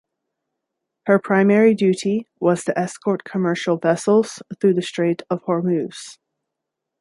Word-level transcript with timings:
Her 1.05 1.19
primary 1.19 1.75
duty 1.75 2.25
was 2.39 2.63
to 2.63 2.75
escort 2.75 3.23
commercial 3.23 3.77
vessels 3.77 4.41
through 4.59 4.73
the 4.73 4.81
Strait 4.81 5.21
of 5.29 5.43
Hormuz. 5.43 6.17